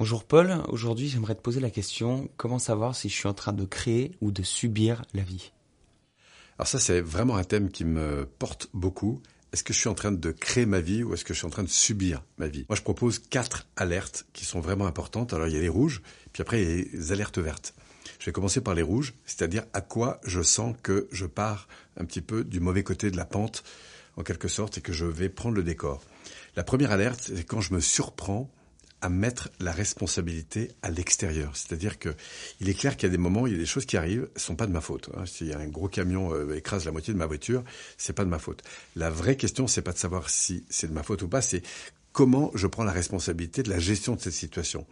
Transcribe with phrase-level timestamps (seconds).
[0.00, 3.52] Bonjour Paul, aujourd'hui j'aimerais te poser la question, comment savoir si je suis en train
[3.52, 5.52] de créer ou de subir la vie?
[6.56, 9.20] Alors ça c'est vraiment un thème qui me porte beaucoup.
[9.52, 11.46] Est-ce que je suis en train de créer ma vie ou est-ce que je suis
[11.46, 12.64] en train de subir ma vie?
[12.70, 15.34] Moi je propose quatre alertes qui sont vraiment importantes.
[15.34, 16.00] Alors il y a les rouges,
[16.32, 17.74] puis après il y a les alertes vertes.
[18.18, 22.06] Je vais commencer par les rouges, c'est-à-dire à quoi je sens que je pars un
[22.06, 23.64] petit peu du mauvais côté de la pente,
[24.16, 26.02] en quelque sorte, et que je vais prendre le décor.
[26.56, 28.50] La première alerte, c'est quand je me surprends
[29.02, 31.56] à mettre la responsabilité à l'extérieur.
[31.56, 32.10] C'est-à-dire que
[32.60, 34.28] il est clair qu'il y a des moments, il y a des choses qui arrivent,
[34.36, 35.10] ce sont pas de ma faute.
[35.16, 35.24] Hein.
[35.52, 37.64] A un gros camion euh, écrase la moitié de ma voiture,
[37.96, 38.62] c'est pas de ma faute.
[38.96, 41.62] La vraie question, c'est pas de savoir si c'est de ma faute ou pas, c'est
[42.12, 44.86] comment je prends la responsabilité de la gestion de cette situation.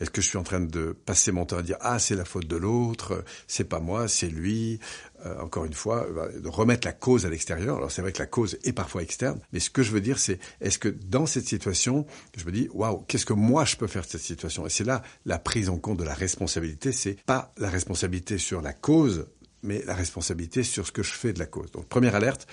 [0.00, 2.24] Est-ce que je suis en train de passer mon temps à dire ah c'est la
[2.24, 4.78] faute de l'autre, c'est pas moi, c'est lui.
[5.26, 7.78] Euh, encore une fois, euh, de remettre la cause à l'extérieur.
[7.78, 10.18] Alors c'est vrai que la cause est parfois externe, mais ce que je veux dire
[10.18, 13.88] c'est est-ce que dans cette situation, je me dis waouh qu'est-ce que moi je peux
[13.88, 14.66] faire de cette situation?
[14.66, 16.92] Et c'est là la prise en compte de la responsabilité.
[16.92, 19.26] C'est pas la responsabilité sur la cause,
[19.62, 21.72] mais la responsabilité sur ce que je fais de la cause.
[21.72, 22.46] Donc première alerte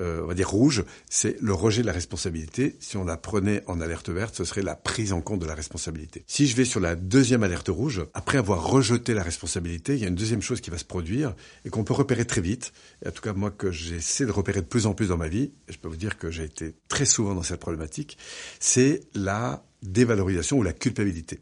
[0.00, 2.76] euh, on va dire rouge, c'est le rejet de la responsabilité.
[2.80, 5.54] Si on la prenait en alerte verte, ce serait la prise en compte de la
[5.54, 6.24] responsabilité.
[6.26, 10.04] Si je vais sur la deuxième alerte rouge, après avoir rejeté la responsabilité, il y
[10.04, 11.34] a une deuxième chose qui va se produire
[11.64, 12.72] et qu'on peut repérer très vite.
[13.04, 15.28] Et en tout cas, moi, que j'essaie de repérer de plus en plus dans ma
[15.28, 18.18] vie, je peux vous dire que j'ai été très souvent dans cette problématique,
[18.60, 21.40] c'est la dévalorisation ou la culpabilité.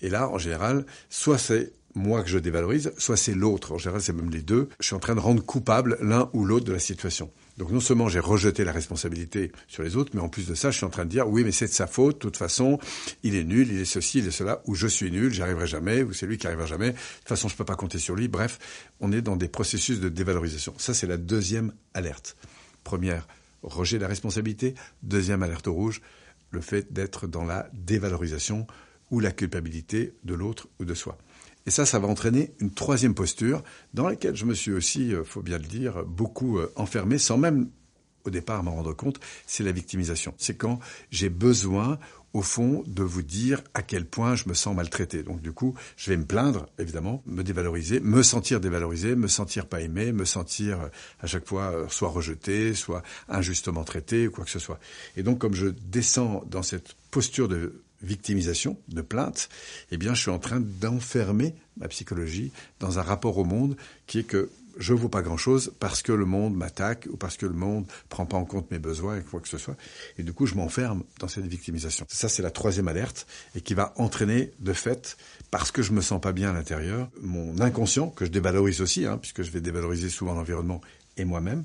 [0.00, 3.72] Et là, en général, soit c'est moi que je dévalorise, soit c'est l'autre.
[3.72, 4.68] En général, c'est même les deux.
[4.80, 7.30] Je suis en train de rendre coupable l'un ou l'autre de la situation.
[7.56, 10.72] Donc non seulement j'ai rejeté la responsabilité sur les autres, mais en plus de ça,
[10.72, 12.16] je suis en train de dire oui, mais c'est de sa faute.
[12.16, 12.78] De toute façon,
[13.22, 15.68] il est nul, il est ceci, il est cela, ou je suis nul, j'y arriverai
[15.68, 16.90] jamais, ou c'est lui qui arrivera jamais.
[16.90, 18.26] De toute façon, je peux pas compter sur lui.
[18.26, 18.58] Bref,
[19.00, 20.74] on est dans des processus de dévalorisation.
[20.78, 22.36] Ça, c'est la deuxième alerte.
[22.82, 23.28] Première,
[23.62, 24.74] rejet de la responsabilité.
[25.02, 26.02] Deuxième alerte rouge,
[26.50, 28.66] le fait d'être dans la dévalorisation
[29.10, 31.18] ou la culpabilité de l'autre ou de soi.
[31.66, 33.62] Et ça, ça va entraîner une troisième posture
[33.94, 37.38] dans laquelle je me suis aussi, euh, faut bien le dire, beaucoup euh, enfermé sans
[37.38, 37.70] même
[38.24, 40.34] au départ m'en rendre compte, c'est la victimisation.
[40.38, 40.78] C'est quand
[41.10, 41.98] j'ai besoin,
[42.32, 45.22] au fond, de vous dire à quel point je me sens maltraité.
[45.22, 49.66] Donc du coup, je vais me plaindre, évidemment, me dévaloriser, me sentir dévalorisé, me sentir
[49.66, 50.88] pas aimé, me sentir euh,
[51.20, 54.80] à chaque fois soit rejeté, soit injustement traité, ou quoi que ce soit.
[55.16, 59.48] Et donc comme je descends dans cette posture de victimisation, de plainte,
[59.90, 63.76] eh bien, je suis en train d'enfermer ma psychologie dans un rapport au monde
[64.06, 67.36] qui est que je ne vaux pas grand-chose parce que le monde m'attaque ou parce
[67.36, 69.76] que le monde prend pas en compte mes besoins et quoi que ce soit.
[70.18, 72.06] Et du coup, je m'enferme dans cette victimisation.
[72.08, 75.16] Ça, c'est la troisième alerte et qui va entraîner, de fait,
[75.50, 79.06] parce que je me sens pas bien à l'intérieur, mon inconscient, que je dévalorise aussi,
[79.06, 80.80] hein, puisque je vais dévaloriser souvent l'environnement
[81.16, 81.64] et moi-même.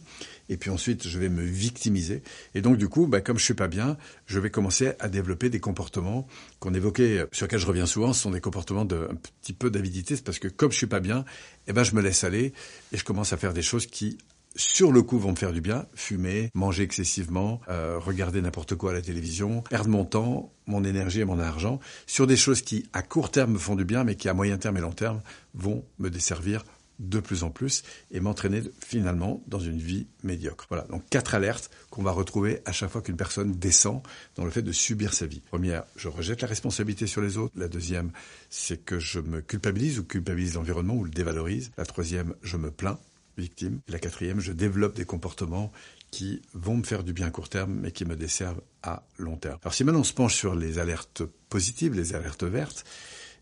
[0.49, 2.23] Et puis ensuite, je vais me victimiser.
[2.55, 5.49] Et donc, du coup, bah, comme je suis pas bien, je vais commencer à développer
[5.49, 6.27] des comportements
[6.59, 8.13] qu'on évoquait, sur lesquels je reviens souvent.
[8.13, 10.15] Ce sont des comportements de un petit peu d'avidité.
[10.15, 11.25] C'est parce que comme je suis pas bien,
[11.67, 12.53] eh ben, je me laisse aller
[12.91, 14.17] et je commence à faire des choses qui
[14.55, 18.91] sur le coup vont me faire du bien, fumer, manger excessivement, euh, regarder n'importe quoi
[18.91, 22.89] à la télévision, perdre mon temps, mon énergie et mon argent sur des choses qui
[22.93, 25.21] à court terme me font du bien mais qui à moyen terme et long terme
[25.53, 26.63] vont me desservir
[26.99, 30.65] de plus en plus et m'entraîner finalement dans une vie médiocre.
[30.69, 34.01] Voilà, donc quatre alertes qu'on va retrouver à chaque fois qu'une personne descend
[34.35, 35.39] dans le fait de subir sa vie.
[35.39, 37.53] Première, je rejette la responsabilité sur les autres.
[37.55, 38.11] La deuxième,
[38.49, 41.71] c'est que je me culpabilise ou culpabilise l'environnement ou le dévalorise.
[41.77, 42.99] La troisième, je me plains,
[43.37, 43.79] victime.
[43.87, 45.71] Et la quatrième, je développe des comportements
[46.11, 49.37] qui vont me faire du bien à court terme, mais qui me desservent à long
[49.37, 49.59] terme.
[49.61, 52.83] Alors si maintenant on se penche sur les alertes positives, les alertes vertes,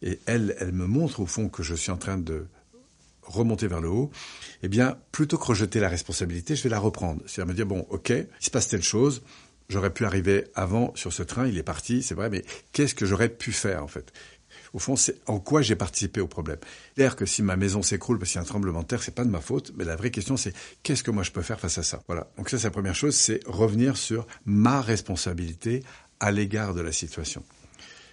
[0.02, 2.46] et elles, elles me montrent au fond que je suis en train de
[3.28, 4.12] remonter vers le haut,
[4.64, 7.22] eh bien, plutôt que rejeter la responsabilité, je vais la reprendre.
[7.26, 9.22] C'est-à-dire me dire, bon, ok, il se passe telle chose,
[9.70, 13.06] j'aurais pu arriver avant sur ce train, il est parti, c'est vrai, mais qu'est-ce que
[13.06, 14.12] j'aurais pu faire, en fait?
[14.74, 16.60] Au fond, c'est en quoi j'ai participé au problème?
[16.98, 19.16] L'air que si ma maison s'écroule parce qu'il y a un tremblement de terre, c'est
[19.16, 21.60] pas de ma faute, mais la vraie question c'est qu'est-ce que moi je peux faire
[21.60, 22.02] face à ça?
[22.08, 22.30] Voilà.
[22.38, 25.84] Donc ça, c'est la première chose, c'est revenir sur ma responsabilité
[26.20, 27.44] à l'égard de la situation.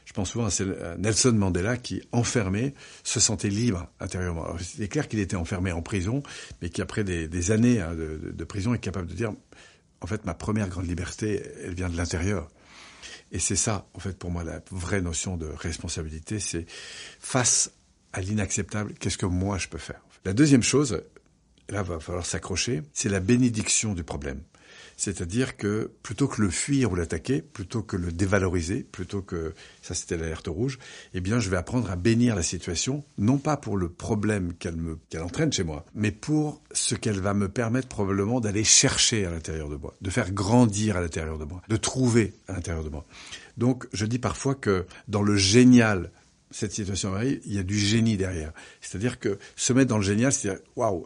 [0.04, 2.74] Je pense souvent à Nelson Mandela qui, enfermé,
[3.04, 4.46] se sentait libre intérieurement.
[4.60, 6.22] C'est clair qu'il était enfermé en prison,
[6.60, 9.32] mais qui, après des, années hein, de, prison, est capable de dire,
[10.00, 12.50] en fait, ma première grande liberté, elle vient de l'intérieur.
[13.32, 16.66] Et c'est ça, en fait, pour moi, la vraie notion de responsabilité, c'est
[17.18, 17.72] face
[18.12, 20.00] à l'inacceptable, qu'est-ce que moi je peux faire?
[20.24, 21.02] La deuxième chose,
[21.68, 24.40] là, va falloir s'accrocher, c'est la bénédiction du problème.
[24.96, 29.94] C'est-à-dire que plutôt que le fuir ou l'attaquer, plutôt que le dévaloriser, plutôt que ça
[29.94, 30.78] c'était l'alerte rouge,
[31.14, 34.76] eh bien je vais apprendre à bénir la situation, non pas pour le problème qu'elle
[34.76, 39.26] me qu'elle entraîne chez moi, mais pour ce qu'elle va me permettre probablement d'aller chercher
[39.26, 42.84] à l'intérieur de moi, de faire grandir à l'intérieur de moi, de trouver à l'intérieur
[42.84, 43.04] de moi.
[43.56, 46.10] Donc je dis parfois que dans le génial
[46.50, 48.52] cette situation arrive, il y a du génie derrière.
[48.80, 51.04] C'est-à-dire que se mettre dans le génial, c'est-à-dire waouh,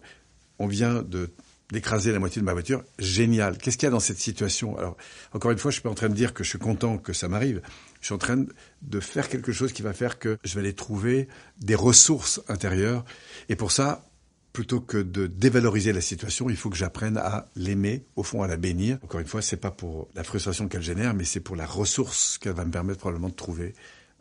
[0.58, 1.30] on vient de
[1.72, 3.58] d'écraser la moitié de ma voiture, génial.
[3.58, 4.78] Qu'est-ce qu'il y a dans cette situation?
[4.78, 4.96] Alors,
[5.32, 7.12] encore une fois, je suis pas en train de dire que je suis content que
[7.12, 7.60] ça m'arrive.
[8.00, 8.44] Je suis en train
[8.82, 11.28] de faire quelque chose qui va faire que je vais aller trouver
[11.60, 13.04] des ressources intérieures.
[13.48, 14.04] Et pour ça,
[14.52, 18.48] plutôt que de dévaloriser la situation, il faut que j'apprenne à l'aimer, au fond, à
[18.48, 18.98] la bénir.
[19.04, 22.38] Encore une fois, c'est pas pour la frustration qu'elle génère, mais c'est pour la ressource
[22.38, 23.74] qu'elle va me permettre probablement de trouver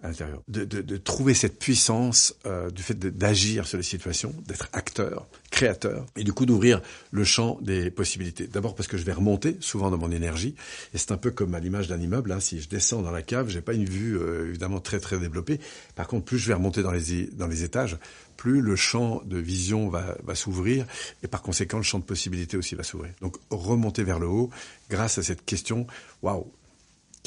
[0.04, 0.42] à l'intérieur.
[0.48, 5.28] De, de, de, trouver cette puissance euh, du fait d'agir sur les situations, d'être acteur,
[5.50, 8.48] créateur, et du coup d'ouvrir le champ des possibilités.
[8.48, 10.56] D'abord parce que je vais remonter souvent dans mon énergie,
[10.94, 12.32] et c'est un peu comme à l'image d'un immeuble.
[12.32, 15.18] Hein, si je descends dans la cave, j'ai pas une vue euh, évidemment très très
[15.18, 15.60] développée.
[15.96, 17.98] Par contre, plus je vais remonter dans les dans les étages,
[18.36, 20.86] plus le champ de vision va, va s'ouvrir,
[21.24, 23.14] et par conséquent le champ de possibilités aussi va s'ouvrir.
[23.22, 24.52] Donc remonter vers le haut,
[24.90, 25.88] grâce à cette question,
[26.22, 26.46] waouh,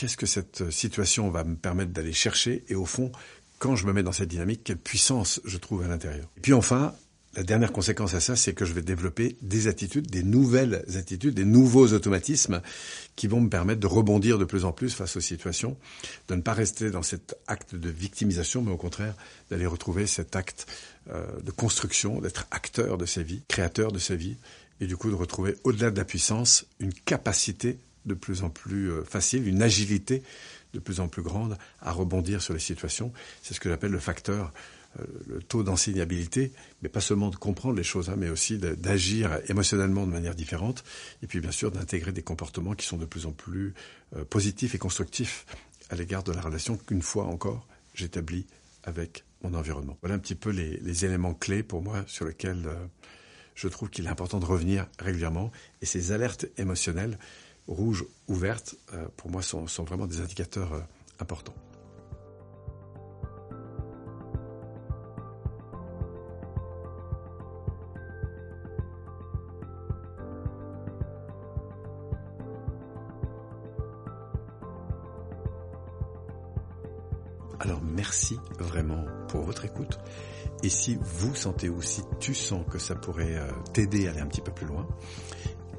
[0.01, 3.13] qu'est-ce que cette situation va me permettre d'aller chercher et au fond,
[3.59, 6.27] quand je me mets dans cette dynamique, quelle puissance je trouve à l'intérieur.
[6.39, 6.95] Et puis enfin,
[7.37, 11.35] la dernière conséquence à ça, c'est que je vais développer des attitudes, des nouvelles attitudes,
[11.35, 12.63] des nouveaux automatismes
[13.15, 15.77] qui vont me permettre de rebondir de plus en plus face aux situations,
[16.29, 19.15] de ne pas rester dans cet acte de victimisation, mais au contraire
[19.51, 20.67] d'aller retrouver cet acte
[21.11, 24.39] euh, de construction, d'être acteur de sa vie, créateur de sa vie,
[24.81, 28.91] et du coup de retrouver au-delà de la puissance une capacité de plus en plus
[28.91, 30.23] euh, facile, une agilité
[30.73, 33.13] de plus en plus grande à rebondir sur les situations.
[33.43, 34.53] C'est ce que j'appelle le facteur,
[34.99, 36.53] euh, le taux d'enseignabilité,
[36.83, 40.85] mais pas seulement de comprendre les choses, hein, mais aussi d'agir émotionnellement de manière différente,
[41.23, 43.75] et puis bien sûr d'intégrer des comportements qui sont de plus en plus
[44.17, 45.47] euh, positifs et constructifs
[45.91, 48.47] à l'égard de la relation qu'une fois encore j'établis
[48.85, 49.99] avec mon environnement.
[50.03, 52.69] Voilà un petit peu les, les éléments clés pour moi sur lesquels
[53.61, 55.51] je trouve qu'il est important de revenir régulièrement,
[55.83, 57.19] et ces alertes émotionnelles,
[57.71, 60.81] rouge ou verte, euh, pour moi, sont, sont, vraiment des indicateurs euh,
[61.21, 61.55] importants.
[77.61, 79.99] Alors merci vraiment pour votre écoute.
[80.63, 84.21] Et si vous sentez ou si tu sens que ça pourrait euh, t'aider à aller
[84.21, 84.87] un petit peu plus loin,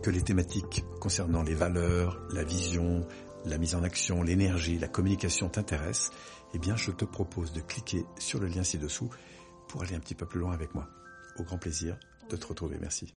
[0.02, 3.06] que les thématiques concernant les valeurs, la vision,
[3.46, 6.12] la mise en action, l'énergie, la communication t'intéressent,
[6.54, 9.10] eh bien je te propose de cliquer sur le lien ci-dessous
[9.68, 10.88] pour aller un petit peu plus loin avec moi.
[11.38, 11.98] Au grand plaisir
[12.30, 12.78] de te retrouver.
[12.82, 13.08] Merci.